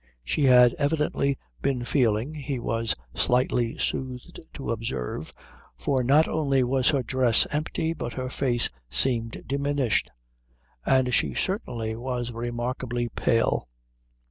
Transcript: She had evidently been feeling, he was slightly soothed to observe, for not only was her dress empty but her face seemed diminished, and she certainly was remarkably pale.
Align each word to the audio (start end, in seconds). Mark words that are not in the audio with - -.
She 0.25 0.45
had 0.45 0.73
evidently 0.79 1.37
been 1.61 1.85
feeling, 1.85 2.33
he 2.33 2.57
was 2.57 2.95
slightly 3.13 3.77
soothed 3.77 4.39
to 4.53 4.71
observe, 4.71 5.31
for 5.77 6.03
not 6.03 6.27
only 6.27 6.63
was 6.63 6.89
her 6.89 7.03
dress 7.03 7.45
empty 7.51 7.93
but 7.93 8.13
her 8.13 8.31
face 8.31 8.71
seemed 8.89 9.43
diminished, 9.45 10.09
and 10.87 11.13
she 11.13 11.35
certainly 11.35 11.95
was 11.95 12.31
remarkably 12.31 13.09
pale. 13.09 13.67